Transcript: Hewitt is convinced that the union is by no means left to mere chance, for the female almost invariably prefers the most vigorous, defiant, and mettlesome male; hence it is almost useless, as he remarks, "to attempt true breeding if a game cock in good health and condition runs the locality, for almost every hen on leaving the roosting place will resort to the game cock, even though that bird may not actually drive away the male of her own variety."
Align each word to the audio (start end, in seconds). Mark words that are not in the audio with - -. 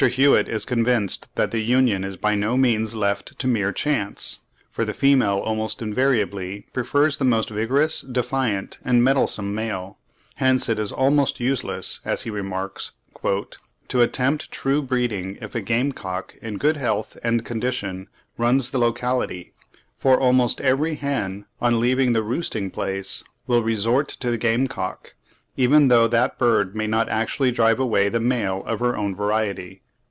Hewitt 0.07 0.49
is 0.49 0.65
convinced 0.65 1.27
that 1.35 1.51
the 1.51 1.59
union 1.59 2.03
is 2.03 2.17
by 2.17 2.33
no 2.33 2.57
means 2.57 2.95
left 2.95 3.37
to 3.37 3.45
mere 3.45 3.71
chance, 3.71 4.39
for 4.71 4.83
the 4.83 4.95
female 4.95 5.37
almost 5.37 5.79
invariably 5.79 6.65
prefers 6.73 7.17
the 7.17 7.23
most 7.23 7.51
vigorous, 7.51 8.01
defiant, 8.01 8.79
and 8.83 9.03
mettlesome 9.03 9.53
male; 9.53 9.99
hence 10.37 10.67
it 10.67 10.79
is 10.79 10.91
almost 10.91 11.39
useless, 11.39 11.99
as 12.03 12.23
he 12.23 12.31
remarks, 12.31 12.93
"to 13.21 14.01
attempt 14.01 14.49
true 14.49 14.81
breeding 14.81 15.37
if 15.39 15.53
a 15.53 15.61
game 15.61 15.91
cock 15.91 16.33
in 16.41 16.57
good 16.57 16.77
health 16.77 17.15
and 17.23 17.45
condition 17.45 18.07
runs 18.39 18.71
the 18.71 18.79
locality, 18.79 19.53
for 19.95 20.19
almost 20.19 20.59
every 20.61 20.95
hen 20.95 21.45
on 21.61 21.79
leaving 21.79 22.13
the 22.13 22.23
roosting 22.23 22.71
place 22.71 23.23
will 23.45 23.61
resort 23.61 24.07
to 24.07 24.31
the 24.31 24.37
game 24.39 24.65
cock, 24.65 25.13
even 25.55 25.89
though 25.89 26.07
that 26.07 26.39
bird 26.39 26.75
may 26.75 26.87
not 26.87 27.07
actually 27.09 27.51
drive 27.51 27.79
away 27.79 28.09
the 28.09 28.19
male 28.19 28.63
of 28.65 28.79
her 28.79 28.97
own 28.97 29.13
variety." 29.13 29.83